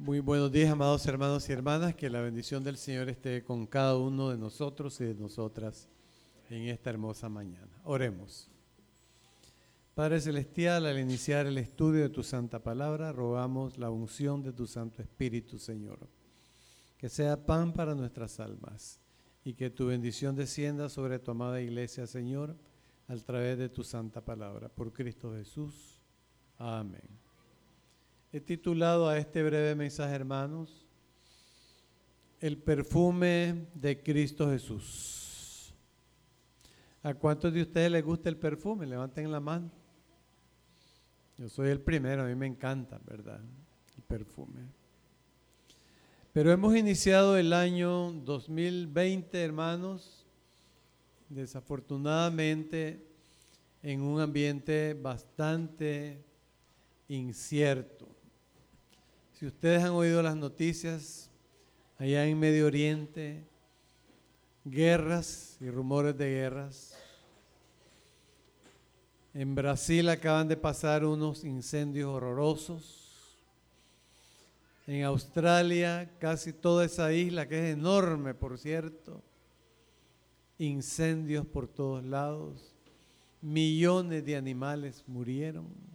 Muy 0.00 0.20
buenos 0.20 0.50
días, 0.50 0.70
amados 0.70 1.04
hermanos 1.06 1.46
y 1.46 1.52
hermanas. 1.52 1.94
Que 1.94 2.08
la 2.08 2.22
bendición 2.22 2.64
del 2.64 2.78
Señor 2.78 3.10
esté 3.10 3.44
con 3.44 3.66
cada 3.66 3.98
uno 3.98 4.30
de 4.30 4.38
nosotros 4.38 4.98
y 5.02 5.04
de 5.04 5.14
nosotras 5.14 5.90
en 6.48 6.68
esta 6.68 6.88
hermosa 6.88 7.28
mañana. 7.28 7.70
Oremos. 7.84 8.48
Padre 9.94 10.22
Celestial, 10.22 10.86
al 10.86 10.98
iniciar 10.98 11.44
el 11.44 11.58
estudio 11.58 12.00
de 12.00 12.08
tu 12.08 12.22
santa 12.22 12.62
palabra, 12.62 13.12
rogamos 13.12 13.76
la 13.76 13.90
unción 13.90 14.42
de 14.42 14.54
tu 14.54 14.66
Santo 14.66 15.02
Espíritu, 15.02 15.58
Señor. 15.58 15.98
Que 16.96 17.10
sea 17.10 17.44
pan 17.44 17.74
para 17.74 17.94
nuestras 17.94 18.40
almas 18.40 19.00
y 19.44 19.52
que 19.52 19.68
tu 19.68 19.88
bendición 19.88 20.34
descienda 20.34 20.88
sobre 20.88 21.18
tu 21.18 21.32
amada 21.32 21.60
iglesia, 21.60 22.06
Señor, 22.06 22.56
a 23.06 23.16
través 23.16 23.58
de 23.58 23.68
tu 23.68 23.84
santa 23.84 24.24
palabra. 24.24 24.70
Por 24.70 24.94
Cristo 24.94 25.34
Jesús. 25.34 26.00
Amén. 26.56 27.19
He 28.32 28.40
titulado 28.40 29.08
a 29.08 29.18
este 29.18 29.42
breve 29.42 29.74
mensaje, 29.74 30.14
hermanos, 30.14 30.86
El 32.40 32.58
perfume 32.58 33.66
de 33.74 34.00
Cristo 34.00 34.48
Jesús. 34.48 35.74
¿A 37.02 37.12
cuántos 37.12 37.52
de 37.52 37.62
ustedes 37.62 37.90
les 37.90 38.04
gusta 38.04 38.28
el 38.28 38.36
perfume? 38.36 38.86
Levanten 38.86 39.32
la 39.32 39.40
mano. 39.40 39.68
Yo 41.38 41.48
soy 41.48 41.70
el 41.70 41.80
primero, 41.80 42.22
a 42.22 42.26
mí 42.26 42.36
me 42.36 42.46
encanta, 42.46 43.00
¿verdad? 43.04 43.40
El 43.96 44.02
perfume. 44.04 44.60
Pero 46.32 46.52
hemos 46.52 46.76
iniciado 46.76 47.36
el 47.36 47.52
año 47.52 48.12
2020, 48.12 49.42
hermanos, 49.42 50.24
desafortunadamente 51.28 53.04
en 53.82 54.02
un 54.02 54.20
ambiente 54.20 54.94
bastante 54.94 56.24
incierto. 57.08 58.19
Si 59.40 59.46
ustedes 59.46 59.82
han 59.82 59.92
oído 59.92 60.22
las 60.22 60.36
noticias 60.36 61.30
allá 61.96 62.26
en 62.26 62.38
Medio 62.38 62.66
Oriente, 62.66 63.42
guerras 64.66 65.56
y 65.62 65.70
rumores 65.70 66.14
de 66.18 66.28
guerras. 66.28 66.94
En 69.32 69.54
Brasil 69.54 70.10
acaban 70.10 70.46
de 70.46 70.58
pasar 70.58 71.06
unos 71.06 71.42
incendios 71.44 72.10
horrorosos. 72.10 73.38
En 74.86 75.04
Australia, 75.04 76.10
casi 76.18 76.52
toda 76.52 76.84
esa 76.84 77.10
isla, 77.14 77.48
que 77.48 77.70
es 77.70 77.78
enorme, 77.78 78.34
por 78.34 78.58
cierto, 78.58 79.22
incendios 80.58 81.46
por 81.46 81.66
todos 81.66 82.04
lados. 82.04 82.74
Millones 83.40 84.22
de 84.22 84.36
animales 84.36 85.02
murieron. 85.06 85.89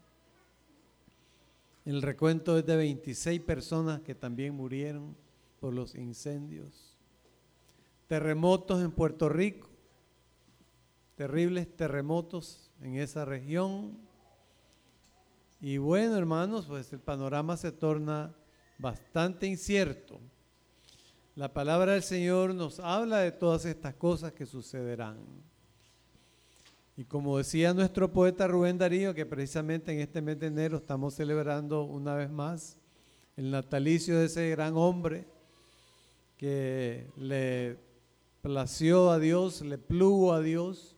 El 1.86 2.02
recuento 2.02 2.58
es 2.58 2.66
de 2.66 2.76
26 2.76 3.42
personas 3.42 4.02
que 4.02 4.16
también 4.16 4.56
murieron 4.56 5.16
por 5.60 5.72
los 5.72 5.94
incendios. 5.94 6.98
Terremotos 8.08 8.82
en 8.82 8.92
Puerto 8.92 9.30
Rico, 9.30 9.70
terribles 11.14 11.76
terremotos 11.76 12.72
en 12.82 12.96
esa 12.96 13.24
región. 13.24 14.00
Y 15.62 15.78
bueno, 15.78 16.18
hermanos, 16.18 16.66
pues 16.66 16.92
el 16.92 17.00
panorama 17.00 17.56
se 17.56 17.72
torna 17.72 18.36
bastante 18.80 19.46
incierto. 19.46 20.20
La 21.36 21.54
palabra 21.54 21.94
del 21.94 22.04
Señor 22.04 22.56
nos 22.56 22.80
habla 22.80 23.20
de 23.20 23.32
todas 23.32 23.66
estas 23.66 23.94
cosas 23.94 24.34
que 24.34 24.48
sucederán. 24.48 25.18
Y 26.98 27.04
como 27.04 27.38
decía 27.38 27.74
nuestro 27.74 28.12
poeta 28.14 28.48
Rubén 28.48 28.78
Darío, 28.78 29.14
que 29.14 29.26
precisamente 29.26 29.92
en 29.92 30.00
este 30.00 30.22
mes 30.22 30.40
de 30.40 30.48
enero 30.48 30.78
estamos 30.78 31.14
celebrando 31.14 31.84
una 31.84 32.16
vez 32.16 32.32
más 32.32 32.78
el 33.36 33.52
natalicio 33.52 34.18
de 34.18 34.28
ese 34.28 34.50
gran 34.50 34.78
hombre 34.78 35.28
que 36.38 37.10
le 37.18 37.78
plació 38.42 39.12
a 39.12 39.20
Dios, 39.20 39.60
le 39.62 39.78
plugo 39.78 40.32
a 40.32 40.40
Dios 40.40 40.96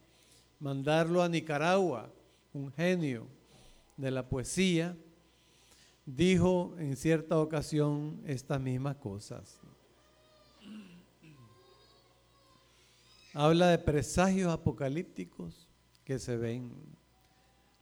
mandarlo 0.60 1.24
a 1.24 1.30
Nicaragua, 1.30 2.14
un 2.54 2.72
genio 2.72 3.26
de 3.96 4.12
la 4.12 4.30
poesía, 4.30 4.96
dijo 6.06 6.76
en 6.78 6.96
cierta 6.96 7.40
ocasión 7.40 8.22
estas 8.28 8.62
mismas 8.62 8.98
cosas. 8.98 9.60
Habla 13.34 13.70
de 13.70 13.80
presagios 13.80 14.54
apocalípticos 14.54 15.67
que 16.08 16.20
se 16.20 16.38
ven. 16.38 16.72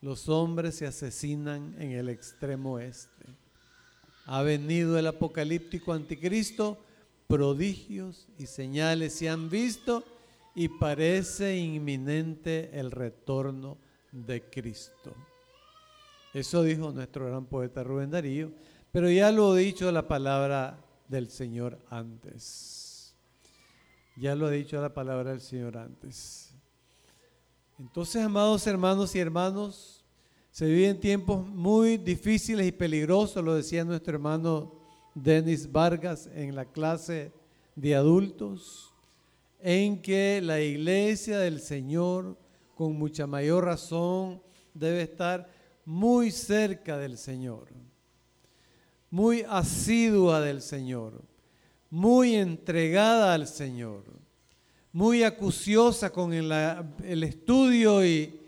Los 0.02 0.30
hombres 0.30 0.74
se 0.74 0.88
asesinan 0.88 1.76
en 1.78 1.92
el 1.92 2.10
extremo 2.10 2.74
oeste. 2.74 3.24
Ha 4.26 4.42
venido 4.42 4.98
el 4.98 5.06
apocalíptico 5.06 5.94
anticristo, 5.94 6.84
prodigios 7.28 8.28
y 8.40 8.48
señales 8.48 9.14
se 9.14 9.30
han 9.30 9.52
visto 9.52 10.04
y 10.56 10.70
parece 10.70 11.56
inminente 11.56 12.72
el 12.74 12.90
retorno 12.90 13.78
de 14.12 14.42
Cristo. 14.50 15.14
Eso 16.34 16.64
dijo 16.64 16.92
nuestro 16.92 17.28
gran 17.28 17.46
poeta 17.46 17.84
Rubén 17.84 18.10
Darío, 18.10 18.52
pero 18.92 19.08
ya 19.12 19.32
lo 19.32 19.52
ha 19.52 19.58
dicho 19.58 19.92
la 19.92 20.08
palabra 20.08 20.80
del 21.08 21.30
Señor 21.30 21.78
antes. 21.92 23.14
Ya 24.18 24.34
lo 24.34 24.48
ha 24.48 24.52
dicho 24.52 24.82
la 24.82 24.96
palabra 24.96 25.30
del 25.30 25.42
Señor 25.42 25.78
antes. 25.78 26.55
Entonces, 27.78 28.24
amados 28.24 28.66
hermanos 28.68 29.14
y 29.16 29.20
hermanos, 29.20 30.06
se 30.50 30.66
viven 30.66 30.98
tiempos 30.98 31.46
muy 31.46 31.98
difíciles 31.98 32.66
y 32.66 32.72
peligrosos, 32.72 33.44
lo 33.44 33.54
decía 33.54 33.84
nuestro 33.84 34.14
hermano 34.14 34.72
Denis 35.14 35.70
Vargas 35.70 36.30
en 36.34 36.56
la 36.56 36.64
clase 36.64 37.34
de 37.76 37.96
adultos, 37.96 38.94
en 39.60 40.02
que 40.02 40.40
la 40.42 40.62
iglesia 40.62 41.40
del 41.40 41.60
Señor, 41.60 42.38
con 42.76 42.98
mucha 42.98 43.28
mayor 43.28 43.66
razón, 43.66 44.42
debe 44.74 45.02
estar 45.02 45.50
muy 45.84 46.32
cerca 46.32 46.98
del 46.98 47.18
Señor, 47.18 47.68
muy 49.10 49.44
asidua 49.50 50.40
del 50.40 50.62
Señor, 50.62 51.22
muy 51.90 52.36
entregada 52.36 53.34
al 53.34 53.48
Señor 53.48 54.15
muy 54.96 55.24
acuciosa 55.24 56.10
con 56.10 56.32
el, 56.32 57.22
estudio 57.22 58.06
y, 58.06 58.40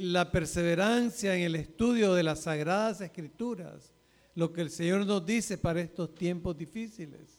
la 0.00 0.28
perseverancia 0.32 1.36
en 1.36 1.42
el 1.42 1.54
estudio 1.54 2.14
de 2.14 2.24
las 2.24 2.40
sagradas 2.40 3.00
escrituras, 3.00 3.92
lo 4.34 4.52
que 4.52 4.60
el 4.60 4.70
Señor 4.70 5.06
nos 5.06 5.24
dice 5.24 5.56
para 5.56 5.80
estos 5.80 6.16
tiempos 6.16 6.58
difíciles. 6.58 7.38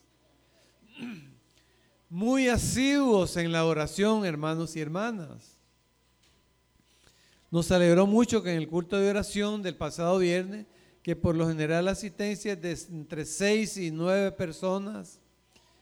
Muy 2.10 2.48
asiduos 2.48 3.36
en 3.36 3.52
la 3.52 3.66
oración, 3.66 4.26
hermanos 4.26 4.74
y 4.78 4.80
hermanas. 4.80 5.58
Nos 7.52 7.72
alegró 7.72 8.08
mucho 8.08 8.42
que 8.42 8.52
en 8.52 8.58
el 8.58 8.70
culto 8.70 8.98
de 8.98 9.10
oración 9.10 9.62
del 9.62 9.76
pasado 9.76 10.18
viernes, 10.20 10.66
que 11.02 11.18
por 11.18 11.36
lo 11.36 11.46
general 11.46 11.84
la 11.84 11.92
asistencia 11.92 12.54
es 12.54 12.62
de 12.62 12.96
entre 12.96 13.26
seis 13.26 13.76
y 13.76 13.92
nueve 13.92 14.32
personas, 14.32 15.20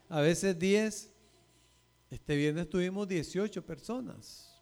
a 0.10 0.22
veces 0.22 0.58
diez, 0.58 1.11
este 2.12 2.36
viernes 2.36 2.70
tuvimos 2.70 3.08
18 3.08 3.66
personas. 3.66 4.54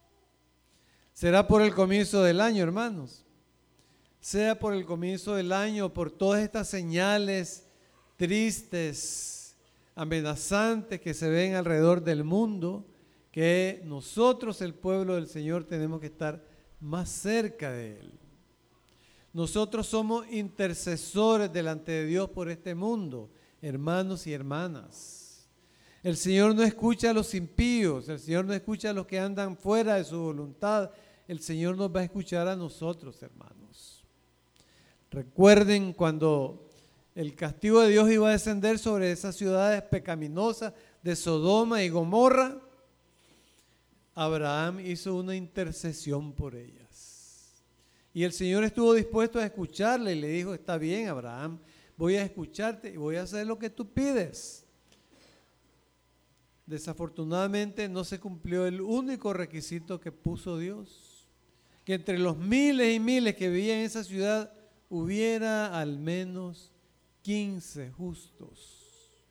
Será 1.14 1.48
por 1.48 1.64
el 1.64 1.74
comienzo 1.74 2.24
del 2.24 2.40
año, 2.40 2.64
hermanos. 2.64 3.26
Sea 4.22 4.58
por 4.58 4.74
el 4.74 4.86
comienzo 4.86 5.34
del 5.34 5.52
año, 5.52 5.92
por 5.92 6.12
todas 6.12 6.42
estas 6.42 6.70
señales 6.70 7.66
tristes, 8.18 9.58
amenazantes 9.96 11.02
que 11.02 11.14
se 11.14 11.28
ven 11.28 11.56
alrededor 11.56 12.04
del 12.04 12.24
mundo, 12.24 12.86
que 13.32 13.81
nosotros, 13.84 14.62
el 14.62 14.76
pueblo 14.76 15.16
del 15.16 15.28
Señor, 15.28 15.64
tenemos 15.64 16.00
que 16.00 16.08
estar 16.08 16.46
más 16.80 17.10
cerca 17.10 17.72
de 17.72 18.00
Él. 18.00 18.20
Nosotros 19.34 19.88
somos 19.88 20.30
intercesores 20.31 21.52
delante 21.52 21.92
de 21.92 22.06
Dios 22.06 22.30
por 22.30 22.48
este 22.50 22.75
mundo, 22.75 23.31
hermanos 23.62 24.28
y 24.28 24.34
hermanas. 24.34 25.19
El 26.01 26.16
Señor 26.16 26.56
no 26.56 26.63
escucha 26.63 27.10
a 27.10 27.13
los 27.13 27.34
impíos, 27.36 28.07
el 28.07 28.19
Señor 28.19 28.46
no 28.46 28.54
escucha 28.54 28.92
a 28.92 28.94
los 28.94 29.06
que 29.06 29.19
andan 29.19 29.57
fuera 29.57 29.96
de 29.96 30.06
su 30.06 30.18
voluntad, 30.18 30.92
el 31.28 31.42
Señor 31.42 31.78
nos 31.78 31.94
va 31.94 32.00
a 32.00 32.04
escuchar 32.06 32.48
a 32.48 32.56
nosotros, 32.56 33.22
hermanos. 33.22 34.04
Recuerden 35.12 35.92
cuando 35.94 36.69
el 37.16 37.36
castigo 37.36 37.81
de 37.81 37.90
Dios 37.90 38.10
iba 38.10 38.30
a 38.30 38.31
descender 38.31 38.80
sobre 38.80 39.12
esas 39.12 39.36
ciudades 39.36 39.81
pecaminosas 39.81 40.74
de 41.04 41.16
Sodoma 41.16 41.84
y 41.84 41.90
Gomorra, 41.90 42.62
Abraham 44.16 44.80
hizo 44.80 45.16
una 45.16 45.36
intercesión 45.36 46.31
por 46.34 46.56
ellas. 46.56 47.63
Y 48.13 48.24
el 48.24 48.31
Señor 48.31 48.63
estuvo 48.63 48.94
dispuesto 48.94 49.40
a 49.40 49.45
escucharle 49.45 50.13
y 50.13 50.19
le 50.22 50.28
dijo, 50.30 50.54
está 50.54 50.78
bien, 50.78 51.10
Abraham, 51.10 51.60
voy 51.98 52.16
a 52.16 52.24
escucharte 52.24 52.90
y 52.90 52.98
voy 52.98 53.18
a 53.18 53.24
hacer 53.24 53.45
lo 53.45 53.60
que 53.60 53.69
tú 53.69 53.88
pides. 53.88 54.66
Desafortunadamente 56.69 57.89
no 57.89 58.04
se 58.04 58.19
cumplió 58.19 58.68
el 58.68 58.80
único 58.80 59.33
requisito 59.33 60.00
que 60.00 60.12
puso 60.12 60.60
Dios, 60.60 61.27
que 61.83 61.95
entre 61.95 62.19
los 62.19 62.38
miles 62.38 62.95
y 62.95 63.00
miles 63.00 63.36
que 63.36 63.50
vivían 63.50 63.80
en 63.80 63.86
esa 63.86 64.04
ciudad 64.04 64.54
hubiera 64.88 65.80
al 65.80 65.98
menos 65.98 66.71
15 67.24 67.89
justos. 67.89 69.25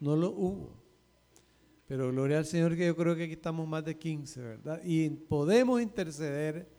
No 0.00 0.16
lo 0.16 0.30
hubo. 0.30 0.82
Pero 1.86 2.10
gloria 2.10 2.38
al 2.38 2.46
Señor 2.46 2.74
que 2.74 2.86
yo 2.86 2.96
creo 2.96 3.14
que 3.14 3.24
aquí 3.24 3.34
estamos 3.34 3.68
más 3.68 3.84
de 3.84 3.98
15, 3.98 4.40
¿verdad? 4.40 4.80
Y 4.82 5.10
podemos 5.10 5.82
interceder. 5.82 6.70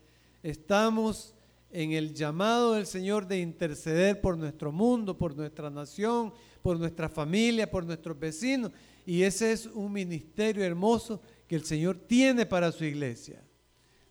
Estamos 0.42 1.36
en 1.70 1.92
el 1.92 2.16
llamado 2.16 2.74
del 2.74 2.88
Señor 2.88 3.28
de 3.28 3.40
interceder 3.40 4.22
por 4.22 4.40
nuestro 4.40 4.72
mundo, 4.72 5.16
por 5.16 5.36
nuestra 5.36 5.70
nación, 5.70 6.34
por 6.62 6.80
nuestra 6.80 7.10
familia, 7.10 7.70
por 7.70 7.86
nuestros 7.86 8.20
vecinos. 8.20 8.72
Y 9.06 9.24
ese 9.24 9.52
es 9.52 9.66
un 9.66 9.92
ministerio 9.92 10.64
hermoso 10.64 11.22
que 11.48 11.56
el 11.56 11.66
Señor 11.66 11.98
tiene 11.98 12.46
para 12.46 12.72
su 12.72 12.86
iglesia. 12.86 13.44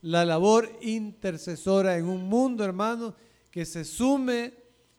La 0.02 0.24
labor 0.24 0.70
intercesora 0.80 1.96
en 1.96 2.06
un 2.06 2.24
mundo, 2.24 2.64
hermano, 2.64 3.14
que 3.50 3.64
se 3.64 3.84
sume 3.84 4.54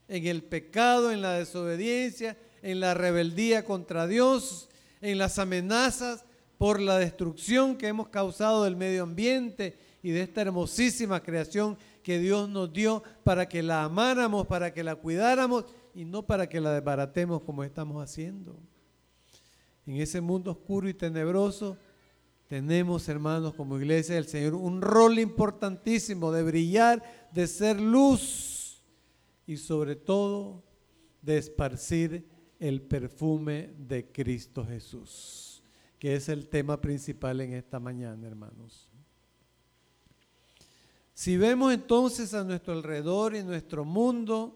en 0.07 0.25
el 0.25 0.44
pecado, 0.44 1.12
en 1.12 1.22
la 1.22 1.34
desobediencia, 1.34 2.38
en 2.62 2.80
la 2.80 2.94
rebeldía 2.94 3.63
contra 3.63 4.07
Dios, 4.07 4.69
en 5.02 5.18
las 5.18 5.40
amenazas 5.40 6.25
por 6.57 6.81
la 6.81 6.98
destrucción 6.98 7.78
que 7.78 7.88
hemos 7.88 8.10
causado 8.10 8.66
del 8.66 8.75
medio 8.75 9.04
ambiente 9.04 9.78
y 10.04 10.12
de 10.12 10.22
esta 10.22 10.42
hermosísima 10.42 11.22
creación 11.22 11.78
que 12.04 12.19
Dios 12.19 12.50
nos 12.50 12.72
dio 12.74 13.04
para 13.24 13.48
que 13.48 13.63
la 13.63 13.84
amáramos, 13.84 14.48
para 14.48 14.74
que 14.74 14.84
la 14.84 14.95
cuidáramos 14.95 15.66
y 16.00 16.06
no 16.06 16.25
para 16.25 16.48
que 16.48 16.62
la 16.62 16.72
desbaratemos 16.72 17.42
como 17.42 17.62
estamos 17.62 18.01
haciendo. 18.01 18.57
En 19.86 19.98
ese 19.98 20.22
mundo 20.22 20.51
oscuro 20.51 20.88
y 20.88 20.94
tenebroso 20.94 21.75
tenemos, 22.48 23.10
hermanos, 23.10 23.54
como 23.54 23.78
iglesia 23.78 24.16
del 24.16 24.25
Señor, 24.25 24.56
un 24.56 24.81
rol 24.81 25.19
importantísimo 25.19 26.31
de 26.31 26.44
brillar, 26.44 27.30
de 27.34 27.48
ser 27.48 27.81
luz 27.81 28.81
y 29.46 29.57
sobre 29.57 29.98
todo 29.98 30.63
de 31.22 31.38
esparcir 31.38 32.25
el 32.62 32.81
perfume 32.81 33.74
de 33.78 34.10
Cristo 34.10 34.66
Jesús, 34.66 35.62
que 36.00 36.16
es 36.16 36.30
el 36.30 36.48
tema 36.48 36.80
principal 36.80 37.42
en 37.42 37.56
esta 37.56 37.78
mañana, 37.78 38.25
hermanos. 38.25 38.88
Si 41.13 41.36
vemos 41.36 41.74
entonces 41.74 42.34
a 42.34 42.45
nuestro 42.45 42.72
alrededor 42.72 43.36
y 43.36 43.44
nuestro 43.44 43.84
mundo, 43.84 44.56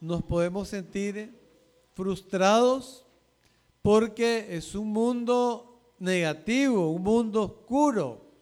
nos 0.00 0.22
podemos 0.22 0.68
sentir 0.68 1.38
frustrados 1.94 3.06
porque 3.82 4.46
es 4.50 4.74
un 4.74 4.88
mundo 4.88 5.94
negativo, 5.98 6.90
un 6.90 7.02
mundo 7.02 7.42
oscuro, 7.42 8.32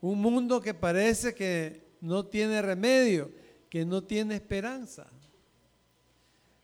un 0.00 0.20
mundo 0.20 0.60
que 0.60 0.74
parece 0.74 1.34
que 1.34 1.96
no 2.00 2.26
tiene 2.26 2.60
remedio, 2.62 3.30
que 3.70 3.84
no 3.84 4.02
tiene 4.02 4.34
esperanza. 4.34 5.06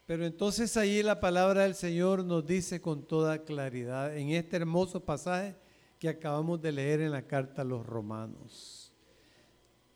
Pero 0.06 0.26
entonces 0.26 0.76
allí 0.76 1.02
la 1.02 1.18
palabra 1.18 1.62
del 1.62 1.74
Señor 1.74 2.24
nos 2.24 2.46
dice 2.46 2.80
con 2.80 3.06
toda 3.06 3.44
claridad 3.44 4.16
en 4.16 4.30
este 4.30 4.56
hermoso 4.56 5.00
pasaje 5.00 5.56
que 5.98 6.10
acabamos 6.10 6.60
de 6.60 6.72
leer 6.72 7.00
en 7.00 7.12
la 7.12 7.22
carta 7.22 7.62
a 7.62 7.64
los 7.64 7.86
romanos. 7.86 8.92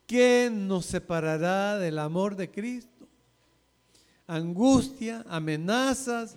¿Qué 0.07 0.49
nos 0.51 0.87
separará 0.87 1.77
del 1.79 1.99
amor 1.99 2.35
de 2.35 2.51
Cristo? 2.51 2.98
Angustia, 4.29 5.25
amenazas, 5.29 6.37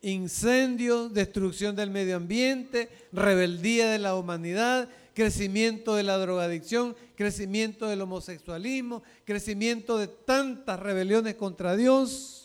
incendios, 0.00 1.12
destrucción 1.12 1.76
del 1.76 1.90
medio 1.90 2.16
ambiente, 2.16 2.88
rebeldía 3.12 3.90
de 3.90 3.98
la 3.98 4.16
humanidad, 4.16 4.88
crecimiento 5.12 5.94
de 5.94 6.04
la 6.04 6.16
drogadicción, 6.16 6.96
crecimiento 7.14 7.86
del 7.86 8.00
homosexualismo, 8.00 9.02
crecimiento 9.26 9.98
de 9.98 10.08
tantas 10.08 10.80
rebeliones 10.80 11.34
contra 11.34 11.76
Dios 11.76 12.42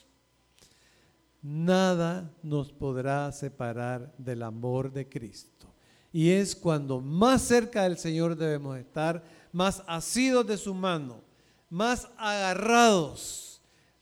nada 1.47 2.29
nos 2.43 2.71
podrá 2.71 3.31
separar 3.31 4.13
del 4.17 4.43
amor 4.43 4.91
de 4.91 5.07
Cristo. 5.07 5.67
Y 6.11 6.31
es 6.31 6.55
cuando 6.55 6.99
más 6.99 7.41
cerca 7.41 7.83
del 7.83 7.97
Señor 7.97 8.35
debemos 8.35 8.77
estar, 8.77 9.23
más 9.51 9.83
asidos 9.87 10.45
de 10.45 10.57
su 10.57 10.73
mano, 10.73 11.21
más 11.69 12.09
agarrados 12.17 13.56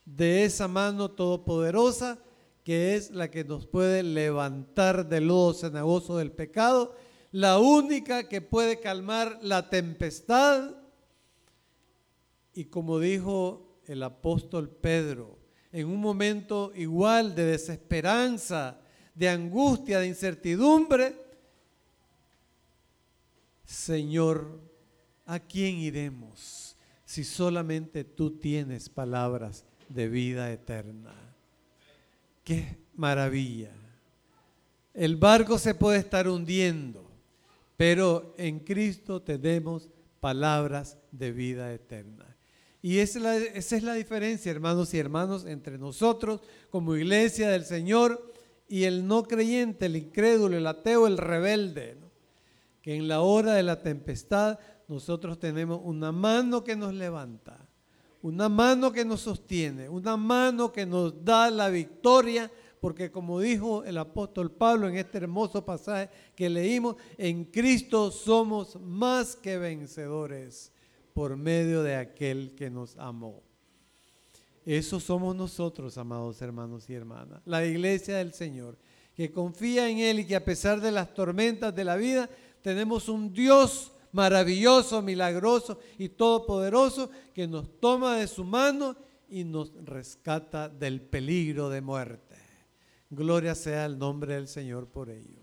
de 0.06 0.44
esa 0.44 0.68
mano 0.68 1.10
todopoderosa 1.10 2.18
que 2.66 2.96
es 2.96 3.12
la 3.12 3.30
que 3.30 3.44
nos 3.44 3.64
puede 3.64 4.02
levantar 4.02 5.08
del 5.08 5.28
lodo 5.28 5.54
cenagoso 5.54 6.16
del 6.16 6.32
pecado, 6.32 6.96
la 7.30 7.60
única 7.60 8.28
que 8.28 8.40
puede 8.40 8.80
calmar 8.80 9.38
la 9.40 9.70
tempestad. 9.70 10.74
Y 12.54 12.64
como 12.64 12.98
dijo 12.98 13.78
el 13.86 14.02
apóstol 14.02 14.68
Pedro, 14.68 15.38
en 15.70 15.86
un 15.86 16.00
momento 16.00 16.72
igual 16.74 17.36
de 17.36 17.44
desesperanza, 17.44 18.80
de 19.14 19.28
angustia, 19.28 20.00
de 20.00 20.08
incertidumbre, 20.08 21.14
Señor, 23.64 24.60
¿a 25.24 25.38
quién 25.38 25.76
iremos 25.76 26.76
si 27.04 27.22
solamente 27.22 28.02
tú 28.02 28.32
tienes 28.38 28.88
palabras 28.88 29.64
de 29.88 30.08
vida 30.08 30.52
eterna? 30.52 31.14
Qué 32.44 32.78
maravilla. 32.94 33.72
El 34.94 35.16
barco 35.16 35.58
se 35.58 35.74
puede 35.74 35.98
estar 35.98 36.28
hundiendo, 36.28 37.10
pero 37.76 38.34
en 38.38 38.60
Cristo 38.60 39.20
tenemos 39.20 39.88
palabras 40.20 40.98
de 41.12 41.32
vida 41.32 41.72
eterna. 41.72 42.36
Y 42.86 43.00
esa 43.00 43.36
es, 43.36 43.82
la, 43.82 43.94
diferencia, 43.94 44.50
hermanos 44.50 44.94
y 44.94 44.98
hermanos, 44.98 45.44
entre 45.44 45.76
nosotros 45.76 46.40
como 46.70 46.94
iglesia 46.94 47.50
del 47.50 47.64
Señor 47.64 48.32
y 48.68 48.84
el 48.84 49.06
no 49.06 49.24
creyente, 49.24 49.86
el 49.86 49.96
incrédulo, 49.96 50.56
el 50.56 50.66
ateo, 50.66 51.08
el 51.08 51.18
rebelde. 51.18 51.96
Que 52.82 52.94
en 52.94 53.08
la 53.08 53.22
hora 53.22 53.54
de 53.54 53.64
la 53.64 53.82
tempestad 53.82 54.60
nosotros 54.86 55.40
tenemos 55.40 55.80
una 55.82 56.12
mano 56.12 56.62
que 56.62 56.76
nos 56.76 56.94
levanta, 56.94 57.65
una 58.26 58.48
mano 58.48 58.90
que 58.90 59.04
nos 59.04 59.20
sostiene, 59.20 59.88
una 59.88 60.16
mano 60.16 60.72
que 60.72 60.84
nos 60.84 61.24
da 61.24 61.48
la 61.48 61.68
victoria, 61.68 62.50
porque 62.80 63.08
como 63.08 63.38
dijo 63.38 63.84
el 63.84 63.96
apóstol 63.98 64.50
Pablo 64.50 64.88
en 64.88 64.96
este 64.96 65.18
hermoso 65.18 65.64
pasaje 65.64 66.10
que 66.34 66.50
leímos, 66.50 66.96
en 67.18 67.44
Cristo 67.44 68.10
somos 68.10 68.80
más 68.80 69.36
que 69.36 69.58
vencedores 69.58 70.72
por 71.14 71.36
medio 71.36 71.84
de 71.84 71.94
aquel 71.94 72.56
que 72.56 72.68
nos 72.68 72.96
amó. 72.96 73.44
Eso 74.64 74.98
somos 74.98 75.36
nosotros, 75.36 75.96
amados 75.96 76.42
hermanos 76.42 76.90
y 76.90 76.94
hermanas, 76.94 77.40
la 77.44 77.64
iglesia 77.64 78.16
del 78.16 78.34
Señor, 78.34 78.76
que 79.14 79.30
confía 79.30 79.88
en 79.88 79.98
Él 79.98 80.18
y 80.18 80.26
que 80.26 80.34
a 80.34 80.44
pesar 80.44 80.80
de 80.80 80.90
las 80.90 81.14
tormentas 81.14 81.72
de 81.72 81.84
la 81.84 81.94
vida, 81.94 82.28
tenemos 82.60 83.08
un 83.08 83.32
Dios 83.32 83.92
maravilloso, 84.16 85.02
milagroso 85.02 85.78
y 85.98 86.08
todopoderoso 86.08 87.10
que 87.34 87.46
nos 87.46 87.78
toma 87.78 88.16
de 88.16 88.26
su 88.26 88.44
mano 88.44 88.96
y 89.28 89.44
nos 89.44 89.72
rescata 89.84 90.70
del 90.70 91.02
peligro 91.02 91.68
de 91.68 91.82
muerte. 91.82 92.34
Gloria 93.10 93.54
sea 93.54 93.84
el 93.84 93.98
nombre 93.98 94.34
del 94.34 94.48
Señor 94.48 94.88
por 94.88 95.10
ello. 95.10 95.42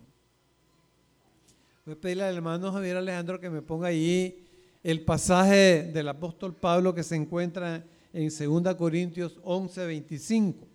Voy 1.85 1.93
a 1.93 2.01
pedirle 2.01 2.23
al 2.23 2.35
hermano 2.35 2.71
Javier 2.71 2.97
Alejandro 2.97 3.39
que 3.39 3.51
me 3.51 3.61
ponga 3.61 3.89
allí 3.89 4.43
el 4.81 5.05
pasaje 5.05 5.91
del 5.93 6.07
apóstol 6.09 6.55
Pablo 6.55 6.95
que 6.95 7.03
se 7.03 7.15
encuentra 7.15 7.85
en 8.11 8.29
2 8.63 8.75
Corintios 8.75 9.39
11, 9.43 9.85
25. 9.85 10.67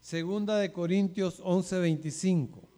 Segunda 0.00 0.56
de 0.56 0.72
Corintios 0.72 1.38
11, 1.44 1.80
25. 1.80 2.71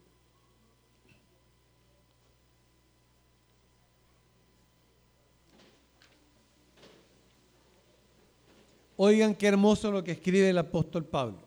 Oigan 8.96 9.34
qué 9.34 9.48
hermoso 9.48 9.90
lo 9.90 10.04
que 10.04 10.12
escribe 10.12 10.50
el 10.50 10.58
apóstol 10.58 11.04
Pablo. 11.04 11.44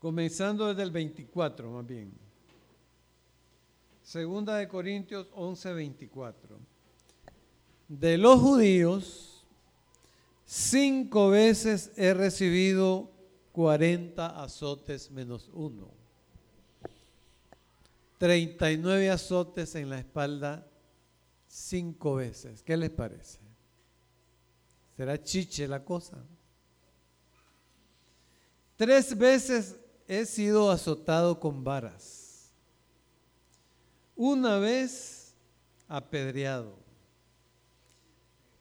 comenzando 0.00 0.66
desde 0.66 0.82
el 0.82 0.90
24 0.90 1.70
más 1.70 1.86
bien. 1.86 2.10
Segunda 4.02 4.56
de 4.56 4.66
Corintios 4.66 5.28
11, 5.34 5.72
24. 5.72 6.58
De 7.86 8.18
los 8.18 8.40
judíos, 8.40 9.44
cinco 10.44 11.30
veces 11.30 11.92
he 11.96 12.12
recibido 12.14 13.12
40 13.52 14.42
azotes 14.42 15.10
menos 15.10 15.48
uno. 15.52 15.99
39 18.20 19.08
azotes 19.08 19.74
en 19.76 19.88
la 19.88 19.98
espalda 19.98 20.70
cinco 21.46 22.16
veces. 22.16 22.62
¿Qué 22.62 22.76
les 22.76 22.90
parece? 22.90 23.38
¿Será 24.94 25.22
chiche 25.22 25.66
la 25.66 25.82
cosa? 25.82 26.18
Tres 28.76 29.16
veces 29.16 29.74
he 30.06 30.26
sido 30.26 30.70
azotado 30.70 31.40
con 31.40 31.64
varas, 31.64 32.52
una 34.14 34.58
vez 34.58 35.34
apedreado, 35.88 36.76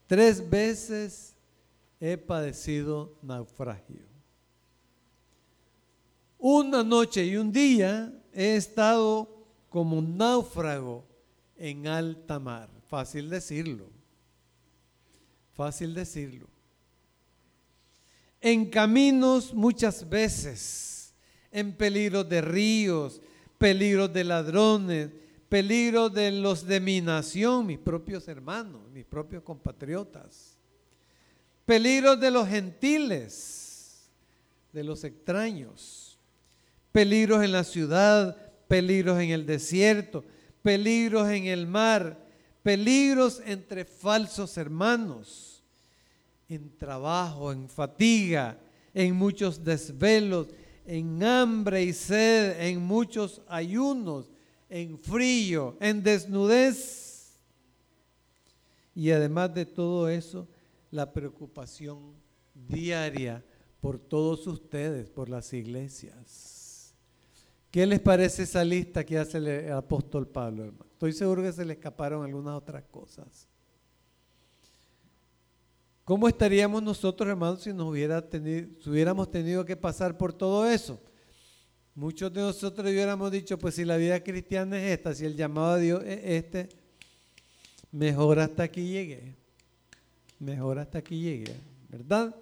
Tres 0.08 0.50
veces 0.50 1.36
he 2.00 2.18
padecido 2.18 3.14
naufragio. 3.22 4.08
Una 6.40 6.82
noche 6.82 7.26
y 7.26 7.36
un 7.36 7.52
día 7.52 8.12
he 8.34 8.56
estado 8.56 9.39
como 9.70 9.98
un 9.98 10.18
náufrago 10.18 11.06
en 11.58 11.88
alta 11.88 12.40
mar. 12.40 12.70
Fácil 12.88 13.30
decirlo. 13.30 13.90
Fácil 15.56 15.94
decirlo. 15.94 16.48
En 18.42 18.70
caminos 18.70 19.54
muchas 19.54 20.08
veces, 20.08 21.14
en 21.52 21.74
peligro 21.74 22.24
de 22.24 22.42
ríos, 22.42 23.22
peligros 23.58 24.12
de 24.14 24.24
ladrones, 24.24 25.10
peligro 25.50 26.10
de 26.10 26.32
los 26.32 26.66
de 26.66 26.80
mi 26.80 27.02
nación, 27.02 27.66
mis 27.66 27.80
propios 27.80 28.28
hermanos, 28.28 28.82
mis 28.92 29.06
propios 29.06 29.44
compatriotas, 29.44 30.58
peligros 31.66 32.20
de 32.20 32.32
los 32.32 32.48
gentiles, 32.48 34.10
de 34.72 34.84
los 34.84 35.04
extraños, 35.04 36.18
peligros 36.92 37.44
en 37.44 37.52
la 37.52 37.64
ciudad, 37.64 38.49
peligros 38.70 39.20
en 39.20 39.32
el 39.32 39.48
desierto, 39.48 40.24
peligros 40.62 41.28
en 41.30 41.48
el 41.48 41.66
mar, 41.66 42.24
peligros 42.62 43.42
entre 43.44 43.84
falsos 43.84 44.56
hermanos, 44.58 45.64
en 46.48 46.78
trabajo, 46.78 47.52
en 47.52 47.68
fatiga, 47.68 48.60
en 48.94 49.16
muchos 49.16 49.64
desvelos, 49.64 50.50
en 50.86 51.24
hambre 51.24 51.82
y 51.84 51.94
sed, 51.94 52.62
en 52.62 52.80
muchos 52.80 53.42
ayunos, 53.48 54.30
en 54.70 55.00
frío, 55.00 55.76
en 55.80 56.04
desnudez. 56.04 57.40
Y 58.94 59.10
además 59.10 59.52
de 59.56 59.66
todo 59.66 60.10
eso, 60.10 60.48
la 60.92 61.12
preocupación 61.12 62.14
diaria 62.54 63.44
por 63.82 63.98
todos 63.98 64.46
ustedes, 64.46 65.10
por 65.10 65.28
las 65.28 65.54
iglesias. 65.54 66.59
¿Qué 67.72 67.86
les 67.86 68.00
parece 68.00 68.44
esa 68.44 68.64
lista 68.64 69.04
que 69.06 69.18
hace 69.18 69.38
el 69.38 69.72
apóstol 69.72 70.28
Pablo, 70.28 70.66
hermano? 70.66 70.86
Estoy 70.92 71.14
seguro 71.14 71.44
que 71.44 71.52
se 71.52 71.64
le 71.64 71.74
escaparon 71.74 72.26
algunas 72.26 72.56
otras 72.56 72.84
cosas. 72.86 73.48
¿Cómo 76.04 76.28
estaríamos 76.28 76.82
nosotros, 76.82 77.30
hermanos, 77.30 77.62
si 77.62 77.72
nos 77.72 77.88
hubiera 77.88 78.28
tenido, 78.28 78.68
si 78.82 78.90
hubiéramos 78.90 79.30
tenido 79.30 79.64
que 79.64 79.78
pasar 79.78 80.18
por 80.18 80.34
todo 80.34 80.68
eso? 80.68 81.00
Muchos 81.94 82.34
de 82.34 82.42
nosotros 82.42 82.90
hubiéramos 82.90 83.32
dicho, 83.32 83.60
pues 83.60 83.76
si 83.76 83.86
la 83.86 83.98
vida 83.98 84.24
cristiana 84.24 84.82
es 84.82 84.94
esta, 84.94 85.14
si 85.14 85.26
el 85.26 85.36
llamado 85.36 85.74
a 85.74 85.78
Dios 85.78 86.02
es 86.04 86.20
este, 86.24 86.70
mejor 87.92 88.40
hasta 88.40 88.64
aquí 88.64 88.88
llegué. 88.88 89.36
Mejor 90.40 90.80
hasta 90.80 90.98
aquí 90.98 91.22
llegué, 91.22 91.56
¿verdad? 91.90 92.36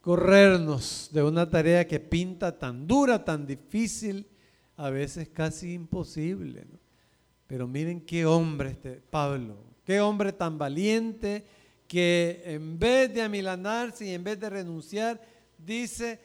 Corrernos 0.00 1.08
de 1.12 1.24
una 1.24 1.50
tarea 1.50 1.88
que 1.88 1.98
pinta 1.98 2.56
tan 2.56 2.86
dura, 2.86 3.24
tan 3.24 3.44
difícil, 3.44 4.26
a 4.76 4.90
veces 4.90 5.28
casi 5.28 5.72
imposible. 5.72 6.66
Pero 7.46 7.66
miren 7.66 8.00
qué 8.00 8.26
hombre 8.26 8.70
este 8.70 9.00
Pablo, 9.00 9.56
qué 9.84 10.00
hombre 10.00 10.32
tan 10.32 10.58
valiente, 10.58 11.46
que 11.86 12.42
en 12.44 12.78
vez 12.78 13.12
de 13.14 13.22
amilanarse 13.22 14.06
y 14.06 14.10
en 14.10 14.24
vez 14.24 14.40
de 14.40 14.50
renunciar, 14.50 15.20
dice, 15.56 16.20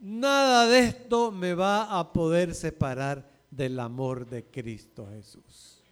nada 0.00 0.66
de 0.66 0.80
esto 0.80 1.30
me 1.30 1.54
va 1.54 1.98
a 1.98 2.12
poder 2.12 2.54
separar 2.54 3.30
del 3.50 3.78
amor 3.78 4.26
de 4.26 4.44
Cristo 4.44 5.08
Jesús. 5.12 5.82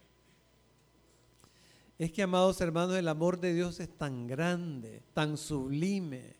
Es 1.99 2.11
que, 2.11 2.23
amados 2.23 2.59
hermanos, 2.59 2.95
el 2.95 3.07
amor 3.07 3.39
de 3.39 3.53
Dios 3.53 3.79
es 3.79 3.89
tan 3.97 4.27
grande, 4.27 5.03
tan 5.13 5.37
sublime, 5.37 6.35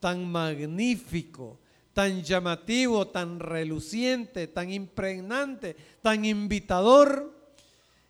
tan 0.00 0.30
magnífico, 0.30 1.58
tan 1.96 2.22
llamativo, 2.22 3.08
tan 3.08 3.40
reluciente, 3.40 4.48
tan 4.48 4.70
impregnante, 4.70 5.74
tan 6.02 6.26
invitador, 6.26 7.32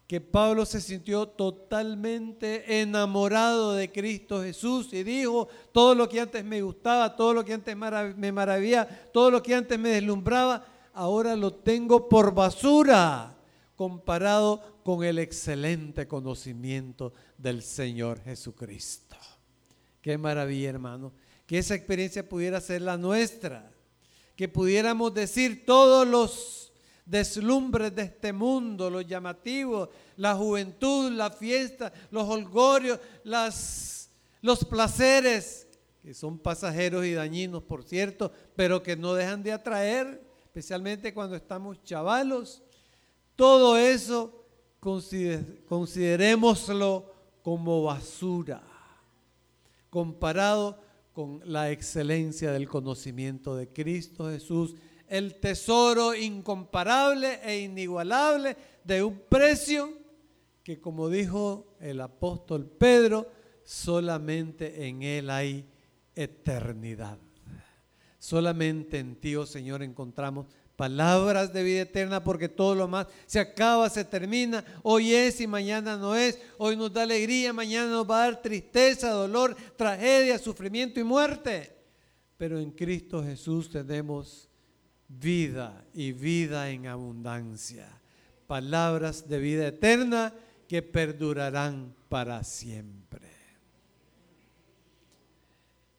que 0.09 0.21
Pablo 0.21 0.67
se 0.67 0.81
sintió 0.81 1.29
totalmente 1.29 2.81
enamorado 2.81 3.75
de 3.75 3.93
Cristo 3.93 4.43
Jesús 4.43 4.93
y 4.93 5.05
dijo, 5.05 5.47
todo 5.71 5.95
lo 5.95 6.09
que 6.09 6.21
antes 6.21 6.45
me 6.45 6.63
gustaba, 6.63 7.15
todo 7.15 7.33
lo 7.33 7.45
que 7.45 7.53
antes 7.53 7.77
me 7.77 8.33
maravilla, 8.33 8.89
todo 9.13 9.31
lo 9.31 9.41
que 9.41 9.55
antes 9.55 9.79
me 9.79 9.91
deslumbraba, 9.91 10.67
ahora 10.93 11.37
lo 11.37 11.55
tengo 11.55 12.09
por 12.09 12.35
basura 12.35 13.37
comparado 13.77 14.81
con 14.83 15.05
el 15.05 15.21
excelente 15.21 16.09
conocimiento 16.09 17.13
del 17.39 17.63
Señor 17.63 18.21
Jesucristo. 18.25 19.17
Qué 20.03 20.19
maravilla, 20.19 20.71
hermano, 20.71 21.13
que 21.47 21.59
esa 21.59 21.77
experiencia 21.77 22.29
pudiera 22.29 22.61
ser 22.61 22.83
la 22.83 22.97
nuestra, 22.97 23.71
que 24.37 24.49
pudiéramos 24.49 25.15
decir 25.15 25.65
todos 25.65 26.07
los 26.07 26.73
deslumbres 27.07 27.95
de 27.95 28.03
este 28.03 28.33
mundo, 28.33 28.91
los 28.91 29.07
llamativos, 29.07 29.89
la 30.17 30.35
juventud, 30.35 31.13
la 31.13 31.31
fiesta, 31.31 31.93
los 32.11 32.29
holgorios, 32.29 32.99
los 33.25 34.65
placeres, 34.69 35.69
que 36.03 36.13
son 36.15 36.39
pasajeros 36.39 37.07
y 37.07 37.15
dañinos, 37.15 37.63
por 37.63 37.83
cierto, 37.83 38.31
pero 38.55 38.83
que 38.83 38.97
no 38.97 39.15
dejan 39.15 39.43
de 39.43 39.53
atraer, 39.53 40.23
especialmente 40.45 41.15
cuando 41.15 41.35
estamos 41.35 41.83
chavalos. 41.83 42.63
Todo 43.35 43.77
eso 43.77 44.45
considerémoslo 44.81 47.13
como 47.43 47.83
basura, 47.85 48.63
comparado 49.91 50.79
con 51.17 51.41
la 51.47 51.71
excelencia 51.71 52.53
del 52.53 52.69
conocimiento 52.69 53.57
de 53.57 53.73
Cristo 53.73 54.29
Jesús 54.29 54.75
el 55.09 55.41
tesoro 55.41 56.15
incomparable 56.15 57.41
e 57.43 57.61
inigualable 57.61 58.55
de 58.85 59.03
un 59.03 59.23
precio 59.27 59.95
que, 60.63 60.79
como 60.79 61.09
dijo 61.09 61.75
el 61.81 62.03
apóstol 62.03 62.67
Pedro, 62.67 63.31
solamente 63.65 64.87
en 64.87 65.05
Él 65.05 65.31
hay 65.31 65.67
eternidad. 66.15 67.17
Solamente 68.19 68.99
en 68.99 69.17
ti, 69.17 69.37
oh 69.37 69.47
Señor, 69.47 69.83
encontramos 69.83 70.45
palabras 70.77 71.53
de 71.53 71.63
vida 71.63 71.81
eterna 71.83 72.23
porque 72.23 72.49
todo 72.49 72.75
lo 72.75 72.87
más 72.87 73.07
se 73.27 73.41
acaba, 73.41 73.89
se 73.89 74.05
termina. 74.05 74.65
Hoy 74.83 75.15
es 75.15 75.41
y 75.41 75.47
mañana 75.47 75.97
no 75.97 76.15
es. 76.15 76.39
Hoy 76.59 76.77
nos 76.77 76.93
da 76.93 77.03
alegría, 77.03 77.53
mañana 77.53 77.91
nos 77.91 78.09
va 78.09 78.23
a 78.23 78.27
dar 78.27 78.43
tristeza, 78.43 79.11
dolor, 79.11 79.57
tragedia, 79.77 80.39
sufrimiento 80.39 81.01
y 81.01 81.05
muerte. 81.05 81.75
Pero 82.37 82.61
en 82.61 82.71
Cristo 82.71 83.25
Jesús 83.25 83.71
tenemos 83.71 84.49
vida 85.09 85.85
y 85.95 86.13
vida 86.13 86.71
en 86.71 86.87
abundancia. 86.87 87.89
Palabras 88.47 89.29
de 89.29 89.39
vida 89.39 89.67
eterna 89.67 90.35
que 90.69 90.83
perdurarán 90.83 91.95
para 92.09 92.45
siempre. 92.45 93.36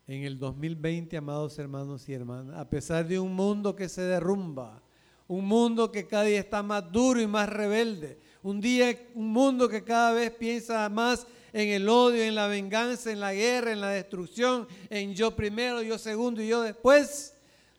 En 0.07 0.23
el 0.23 0.39
2020, 0.39 1.17
amados 1.17 1.59
hermanos 1.59 2.07
y 2.07 2.13
hermanas, 2.13 2.57
a 2.57 2.69
pesar 2.69 3.07
de 3.07 3.19
un 3.19 3.35
mundo 3.35 3.75
que 3.75 3.89
se 3.89 4.01
derrumba, 4.01 4.81
un 5.27 5.45
mundo 5.45 5.91
que 5.91 6.07
cada 6.07 6.23
día 6.23 6.39
está 6.39 6.63
más 6.63 6.89
duro 6.91 7.21
y 7.21 7.27
más 7.27 7.49
rebelde, 7.49 8.17
un 8.41 8.61
día 8.61 8.97
un 9.13 9.31
mundo 9.31 9.67
que 9.67 9.83
cada 9.83 10.13
vez 10.13 10.31
piensa 10.31 10.87
más 10.87 11.27
en 11.51 11.69
el 11.69 11.89
odio, 11.89 12.23
en 12.23 12.35
la 12.35 12.47
venganza, 12.47 13.11
en 13.11 13.19
la 13.19 13.33
guerra, 13.33 13.73
en 13.73 13.81
la 13.81 13.89
destrucción, 13.89 14.67
en 14.89 15.13
yo 15.13 15.35
primero, 15.35 15.81
yo 15.81 15.97
segundo 15.97 16.41
y 16.41 16.47
yo 16.47 16.61
después, 16.61 17.35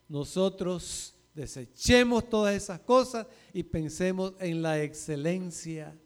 nosotros 0.09 1.15
Desechemos 1.39 2.29
todas 2.29 2.57
esas 2.57 2.81
cosas 2.81 3.25
y 3.53 3.63
pensemos 3.63 4.33
en 4.41 4.61
la 4.61 4.83
excelencia 4.83 5.97